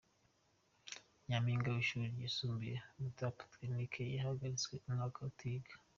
Nyampinga 1.27 1.67
Wishuri 1.75 2.05
ryisumbuye 2.13 2.75
umutara 2.97 3.35
poretekinike 3.37 4.01
yahagaritswe 4.15 4.73
umwaka 4.87 5.17
atiga 5.29 5.71